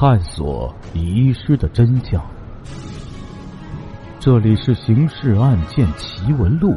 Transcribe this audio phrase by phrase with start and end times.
[0.00, 2.26] 探索遗失的真相。
[4.18, 6.70] 这里是《刑事案件奇闻录》，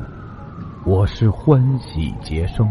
[0.85, 2.69] 我是欢喜杰生。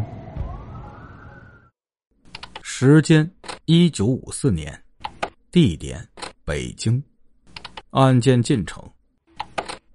[2.60, 3.32] 时间：
[3.64, 4.78] 一九五四年，
[5.50, 6.06] 地点：
[6.44, 7.02] 北京。
[7.92, 8.84] 案件进程：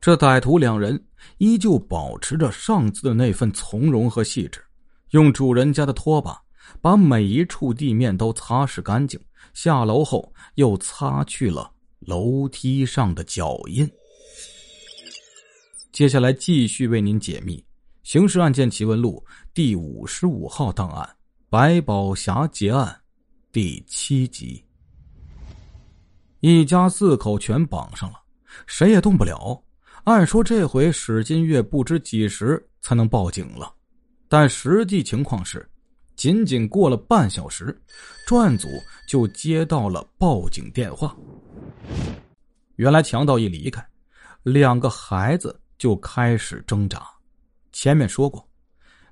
[0.02, 1.00] 这歹徒两人
[1.38, 4.60] 依旧保持着上次的那份从容和细致，
[5.12, 6.42] 用主人家的拖把。
[6.82, 9.20] 把每一处地面都擦拭干净，
[9.54, 13.90] 下楼后又擦去了楼梯上的脚印。
[15.92, 17.58] 接下来继续为您解密
[18.04, 19.24] 《刑事案件奇闻录》
[19.54, 21.10] 第五十五号档案——
[21.50, 22.96] 白宝霞劫案
[23.52, 24.64] 第七集。
[26.42, 28.22] 一家四口全绑上了，
[28.68, 29.60] 谁也动不了。
[30.04, 33.74] 按说这回史金月不知几时才能报警了，
[34.30, 35.68] 但实际情况是。
[36.18, 37.80] 仅仅过了半小时，
[38.26, 38.68] 专案组
[39.08, 41.16] 就接到了报警电话。
[42.76, 43.88] 原来强盗一离开，
[44.42, 47.08] 两个孩子就开始挣扎。
[47.72, 48.44] 前面说过，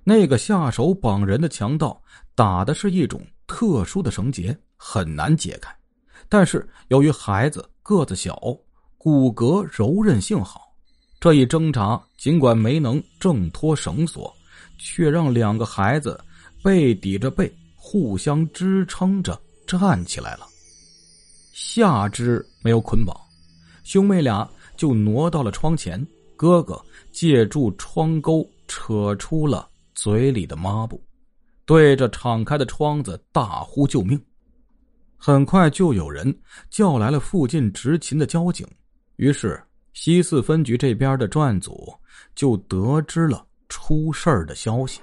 [0.03, 2.01] 那个下手绑人的强盗
[2.33, 5.71] 打的是一种特殊的绳结，很难解开。
[6.27, 8.35] 但是由于孩子个子小，
[8.97, 10.73] 骨骼柔韧性好，
[11.19, 14.35] 这一挣扎尽管没能挣脱绳索，
[14.79, 16.19] 却让两个孩子。
[16.65, 20.47] 背抵着背，互相支撑着站起来了。
[21.53, 23.15] 下肢没有捆绑，
[23.83, 26.03] 兄妹俩就挪到了窗前。
[26.35, 30.99] 哥哥借助窗钩扯出了嘴里的抹布，
[31.67, 34.19] 对着敞开的窗子大呼救命。
[35.17, 36.35] 很快就有人
[36.71, 38.67] 叫来了附近执勤的交警，
[39.17, 39.61] 于是
[39.93, 41.93] 西四分局这边的专案组
[42.33, 44.99] 就得知了出事儿的消息。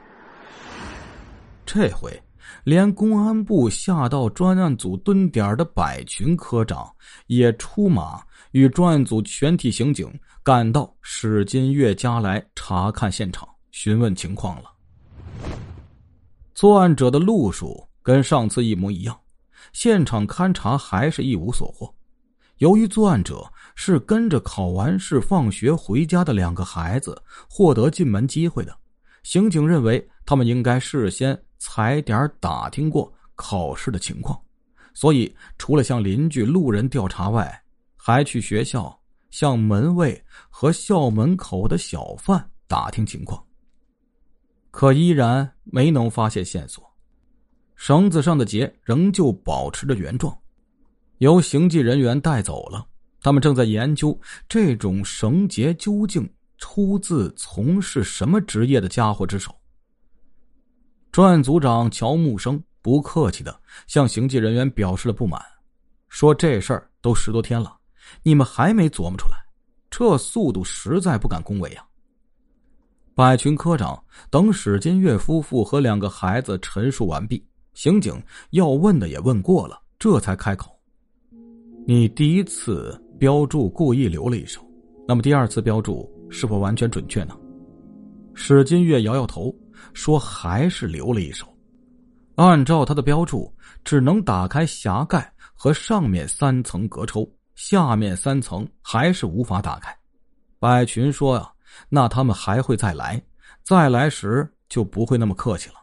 [1.75, 2.23] 这回，
[2.65, 6.87] 连公安部下到专案组蹲点的百群科长
[7.29, 8.21] 也出马，
[8.51, 10.07] 与专案组全体刑警
[10.43, 14.71] 赶到史金月家来查看现场，询问情况了。
[16.55, 19.19] 作案者的路数跟上次一模一样，
[19.73, 21.91] 现场勘查还是一无所获。
[22.59, 27.19] 由于作案者是跟着考完试放学回家的两个孩子
[27.49, 28.77] 获得进门机会的，
[29.23, 31.43] 刑警认为他们应该事先。
[31.65, 34.37] 踩点打听过考试的情况，
[34.95, 37.63] 所以除了向邻居、路人调查外，
[37.95, 39.01] 还去学校
[39.31, 43.41] 向门卫和校门口的小贩打听情况。
[44.73, 46.85] 可依然没能发现线索，
[47.77, 50.37] 绳子上的结仍旧保持着原状，
[51.19, 52.85] 由行迹人员带走了。
[53.21, 59.55] 他们正在研究这种绳结究竟出自从事什么职业的家伙之手。
[61.13, 63.55] 专案组长乔木生不客气的
[63.87, 65.39] 向刑警人员表示了不满，
[66.09, 67.77] 说：“这事儿都十多天了，
[68.23, 69.37] 你们还没琢磨出来，
[69.91, 71.85] 这速度实在不敢恭维啊。”
[73.15, 77.45] 百群科长等史金月夫妇和两个孩子陈述完毕，
[77.75, 78.19] 刑警
[78.53, 80.75] 要问的也问过了，这才开口
[81.87, 84.63] ：“你第一次标注故意留了一手，
[85.07, 87.37] 那么第二次标注是否完全准确呢？”
[88.33, 89.55] 史金月摇摇头。
[89.95, 91.47] 说还是留了一手，
[92.37, 93.53] 按照他的标注，
[93.85, 99.95] 只能打开匣盖和上面三层隔抽，下面三层还是无法打开。
[100.59, 101.51] 百群说呀，
[101.89, 103.21] 那他们还会再来，
[103.63, 105.77] 再来时就不会那么客气了。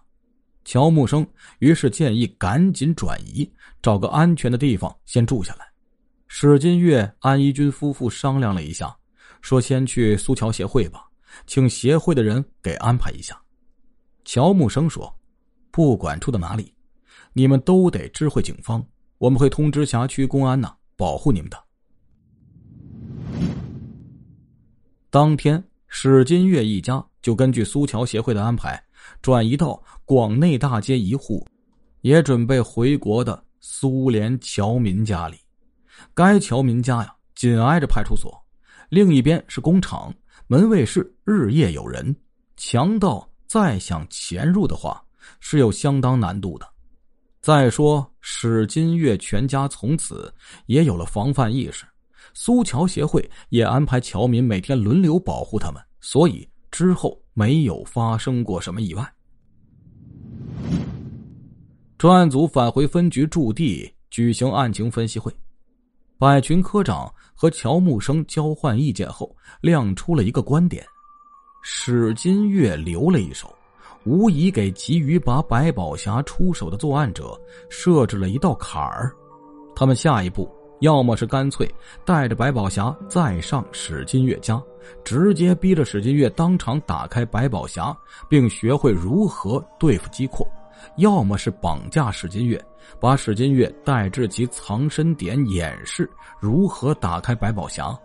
[0.66, 1.26] 乔木生
[1.60, 3.50] 于是建议赶紧转移，
[3.82, 5.68] 找个安全的地方先住下来。
[6.28, 8.96] 史金月、安一军夫妇商量了一下，
[9.42, 11.06] 说先去苏桥协会吧，
[11.48, 13.36] 请协会的人给安排一下。
[14.32, 15.12] 乔木生说
[15.74, 16.72] ：“不管住到哪里，
[17.34, 18.86] 你们都得知会警方，
[19.18, 21.58] 我们会通知辖区公安呢，保护你们的。”
[25.10, 28.80] 当天，史金月一家就根据苏桥协会的安排，
[29.20, 31.44] 转移到广内大街一户，
[32.02, 35.38] 也准备回国的苏联侨民家里。
[36.14, 38.32] 该侨民家呀，紧挨着派出所，
[38.90, 40.14] 另一边是工厂，
[40.46, 42.16] 门卫室日夜有人，
[42.58, 43.28] 强盗。
[43.50, 45.04] 再想潜入的话，
[45.40, 46.70] 是有相当难度的。
[47.42, 50.32] 再说史金月全家从此
[50.68, 51.84] 也有了防范意识，
[52.36, 59.14] 苏桥协会也安排侨民每天轮流保护他们，所以之后没有发生过什么意外。
[61.98, 65.36] 专案组返回分局驻地举行案情分析会，
[66.20, 70.86] 百群科长和乔木生交换意见后，亮出了一个观点。
[71.62, 73.54] 史金月留了一手，
[74.06, 77.40] 无疑给急于把白宝霞出手的作案者
[77.70, 79.14] 设置了一道坎儿。
[79.76, 81.70] 他们下一步要么是干脆
[82.06, 84.62] 带着白宝霞再上史金月家，
[85.04, 87.96] 直接逼着史金月当场打开白宝霞，
[88.30, 90.46] 并学会如何对付姬括；
[90.96, 92.64] 要么是绑架史金月，
[93.00, 96.10] 把史金月带至其藏身点，演示
[96.40, 97.98] 如何打开白宝霞。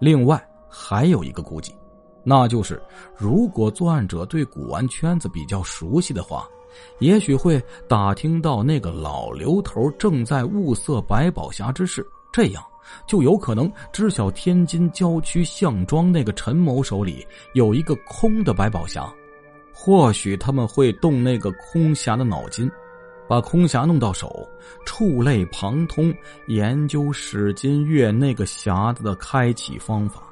[0.00, 1.74] 另外还有一个估计，
[2.24, 2.80] 那就是
[3.16, 6.48] 如果作案者对古玩圈子比较熟悉的话。
[7.00, 12.02] 也许会打听到那个老刘头正在物色百宝匣之事，
[12.32, 12.64] 这样
[13.06, 19.06] 就有可能知晓天津郊区项庄那个陈某手里有一个空的百宝匣。
[19.70, 22.70] 或许他们会动那个空匣的脑筋，
[23.28, 24.48] 把空匣弄到手，
[24.86, 26.10] 触类旁通，
[26.46, 30.31] 研究史金月那个匣子的开启方法。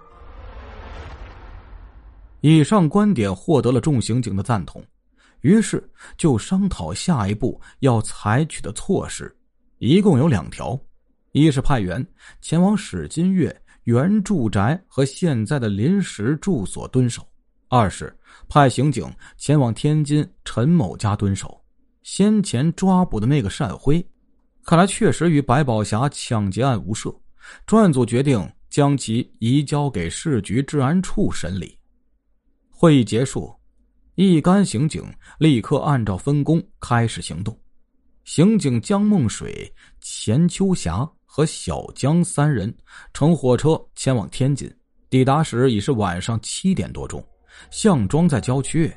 [2.41, 4.83] 以上观点获得了众刑警的赞同。
[5.43, 5.83] 于是
[6.19, 9.35] 就商讨下一步要采取的措施，
[9.79, 10.79] 一共有两条：
[11.33, 12.07] 一是派员
[12.43, 13.55] 前往史金月
[13.85, 17.23] 原住宅和现在的临时住所蹲守；
[17.69, 18.15] 二是
[18.49, 21.59] 派刑警前往天津陈某家蹲守。
[22.03, 24.05] 先前抓捕的那个单辉，
[24.65, 27.11] 看来确实与白宝霞抢劫案无涉。
[27.67, 31.80] 专案组决定将其移交给市局治安处审理。
[32.81, 33.55] 会议结束。
[34.15, 35.05] 一干刑警
[35.39, 37.55] 立刻按照分工开始行动。
[38.25, 42.75] 刑警江梦水、钱秋霞和小江三人
[43.13, 44.75] 乘火车前往天津，
[45.11, 47.23] 抵达时已是晚上七点多钟。
[47.71, 48.91] 项庄在郊区，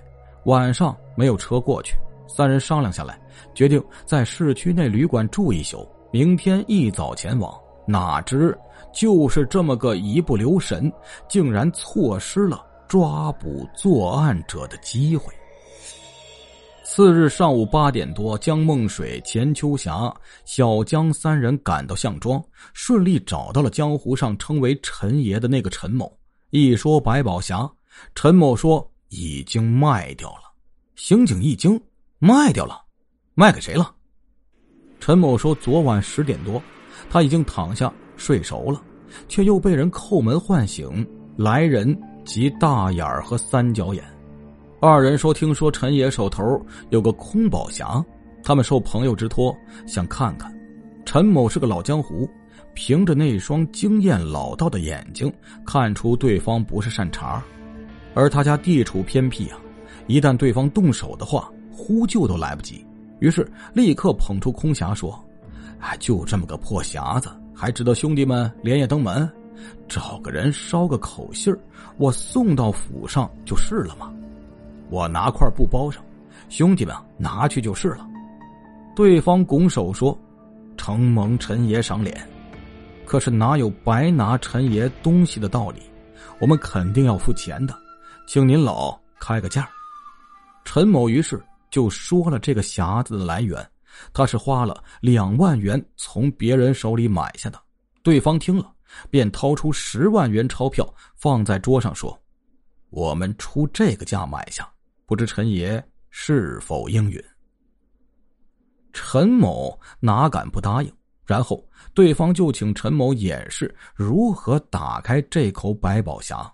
[0.46, 1.94] 晚上没有车过去。
[2.26, 3.20] 三人商量下来，
[3.54, 7.54] 决定在市区内旅馆住一宿，明天一早前往。
[7.86, 8.58] 哪知
[8.94, 10.90] 就是这么个一不留神，
[11.28, 12.66] 竟然错失了。
[12.94, 15.34] 抓捕作案者的机会。
[16.84, 20.14] 次日上午八点多，江梦水、钱秋霞、
[20.46, 22.40] 小江三人赶到项庄，
[22.72, 26.16] 顺利找到了江湖上称为陈爷的那个陈某。
[26.52, 27.68] 一说白宝匣，
[28.14, 30.54] 陈某说已经卖掉了。
[30.96, 31.82] 刑警一惊
[32.22, 32.80] ：“卖掉了？
[33.34, 33.92] 卖给谁了？”
[35.02, 36.62] 陈某说：“昨晚十点多，
[37.10, 38.80] 他已经躺下睡熟了，
[39.28, 41.04] 却又被人叩门唤醒。
[41.36, 44.02] 来人。”及大眼儿和三角眼，
[44.80, 46.42] 二人说：“听说陈爷手头
[46.90, 48.02] 有个空宝匣，
[48.42, 49.54] 他们受朋友之托
[49.86, 50.50] 想看看。”
[51.04, 52.26] 陈某是个老江湖，
[52.74, 55.30] 凭着那双经验老道的眼睛，
[55.66, 57.44] 看出对方不是善茬。
[58.14, 59.60] 而他家地处偏僻啊，
[60.08, 62.86] 一旦对方动手的话，呼救都来不及。
[63.20, 65.14] 于是立刻捧出空匣说
[65.82, 69.30] ：“哎，就这么个破匣子，还值得兄弟们连夜登门？”
[69.88, 71.56] 找个人捎个口信
[71.98, 74.12] 我送到府上就是了嘛。
[74.90, 76.04] 我拿块布包上，
[76.50, 78.08] 兄弟们拿去就是了。
[78.96, 80.18] 对方拱手说
[80.78, 82.28] ：“承蒙陈爷赏脸，
[83.06, 85.82] 可是哪有白拿陈爷东西的道理？
[86.40, 87.76] 我们肯定要付钱的，
[88.28, 89.70] 请您老开个价。”
[90.66, 93.68] 陈某于是就说了这个匣子的来源，
[94.14, 97.60] 他是花了两万元从别人手里买下的。
[98.02, 98.73] 对方听了。
[99.10, 102.18] 便掏出十万元钞票放在桌上，说
[102.90, 104.70] ：“我们出这个价买下，
[105.06, 107.24] 不知陈爷是否应允？”
[108.94, 110.94] 陈某哪敢不答应？
[111.26, 116.52] 然后对方就请陈某演示如何打开这口百宝匣。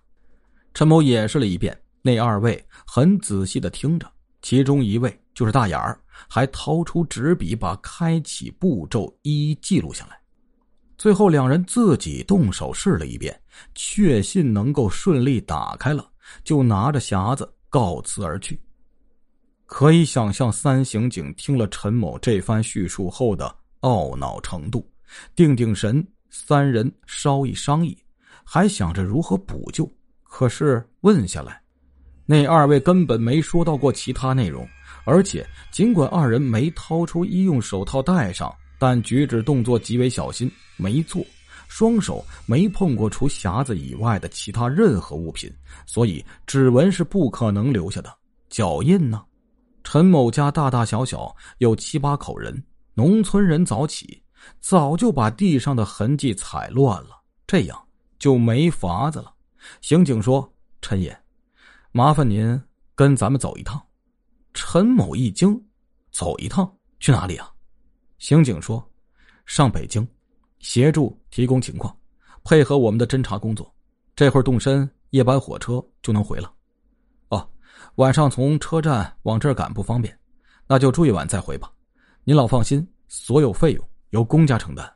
[0.74, 4.10] 陈某演示了一遍，那二位很仔细的听着，
[4.44, 6.00] 其中一位就是大眼儿，
[6.30, 10.19] 还掏出纸笔把开启步骤一一记录下来。
[11.00, 13.34] 最后，两人自己动手试了一遍，
[13.74, 16.06] 确信能够顺利打开了，
[16.44, 18.60] 就拿着匣子告辞而去。
[19.66, 24.86] 可以想象，三刑警听了陈某这番叙述后的懊恼程度。
[25.38, 27.98] 定定神，三人稍一商议，
[28.44, 29.90] 还想着如何补救。
[30.24, 31.62] 可是问下来，
[32.26, 34.68] 那二位根本没说到过其他内容，
[35.06, 38.54] 而且尽管二人没掏出医用手套戴上。
[38.80, 41.24] 但举止动作极为小心，没做，
[41.68, 45.54] 双手没碰过除匣子以外的其他任何物品，
[45.86, 48.12] 所以指纹是不可能留下的。
[48.50, 49.24] 脚印呢？
[49.84, 54.22] 陈某家大大小小有七八口人，农村人早起，
[54.60, 59.34] 早就把地上的痕迹踩乱了，这样就没法子了。
[59.82, 61.18] 刑警说：“陈爷，
[61.92, 62.60] 麻烦您
[62.96, 63.82] 跟咱们走一趟。”
[64.54, 65.62] 陈某一惊
[66.12, 66.72] ：“走一趟？
[67.00, 67.52] 去哪里啊？”
[68.20, 68.86] 刑警说
[69.48, 70.08] ：“上北京，
[70.60, 71.98] 协助提供情况，
[72.44, 73.74] 配合我们的侦查工作。
[74.16, 76.54] 这会儿动身，夜班火车就能回了。
[77.30, 77.50] 哦，
[77.96, 80.16] 晚上从车站往这儿赶不方便，
[80.68, 81.72] 那就住一晚再回吧。
[82.26, 84.94] 您老放心，所有费用由公家承担。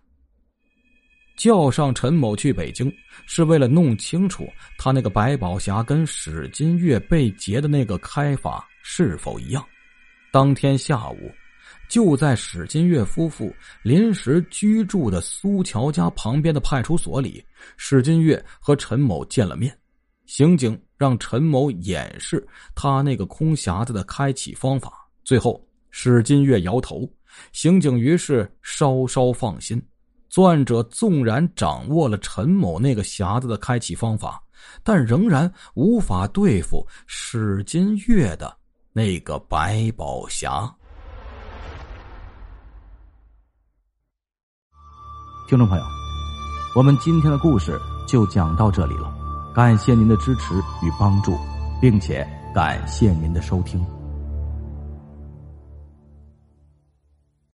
[1.38, 2.94] 叫上陈某去北京，
[3.26, 4.46] 是为了弄清楚
[4.78, 9.66] 他那个百宝匣跟史金月被劫的那个开法是否一样。
[10.32, 11.32] 当天下午，
[11.90, 17.44] 就在史金月夫妇临时居住的苏乔家旁边的派出所里，
[17.78, 19.78] 史金月和陈某见了面。
[20.26, 24.92] 刑警让陈某演示他那个空匣子的开启方法，
[25.24, 27.08] 最后史金月摇头。
[27.52, 29.82] 刑警于是稍稍放心。
[30.30, 34.42] 作案者纵然掌握了陈某那个匣子的开启方法，
[34.84, 38.56] 但仍然无法对付史金月的
[38.92, 40.74] 那个百宝匣。
[45.46, 45.84] 听众朋友，
[46.74, 49.14] 我们今天的故事就讲到这里了，
[49.54, 51.38] 感谢您的支持与帮助，
[51.82, 53.86] 并且感谢您的收听。